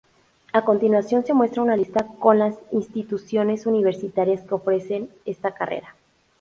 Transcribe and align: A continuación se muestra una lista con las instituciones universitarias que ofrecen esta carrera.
A 0.51 0.63
continuación 0.65 1.23
se 1.27 1.35
muestra 1.35 1.61
una 1.61 1.75
lista 1.77 2.07
con 2.17 2.39
las 2.39 2.55
instituciones 2.71 3.67
universitarias 3.67 4.41
que 4.41 4.55
ofrecen 4.55 5.11
esta 5.25 5.53
carrera. 5.53 5.93